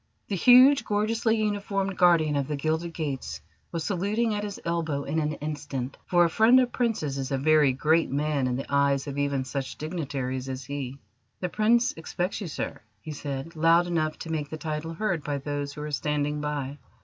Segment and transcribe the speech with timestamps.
[0.29, 3.39] The huge, gorgeously uniformed guardian of the Gilded Gates
[3.71, 7.37] was saluting at his elbow in an instant, for a friend of Princes is a
[7.37, 10.97] very great man in the eyes of even such dignitaries as he.
[11.39, 15.37] "The Prince expects you, sir," he said, loud enough to make the title heard by
[15.37, 16.79] those who were standing by.